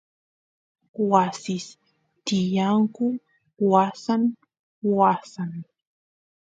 [1.09, 1.65] wasis
[2.25, 3.05] tiyanku
[3.71, 4.23] wasan
[4.97, 5.51] wasan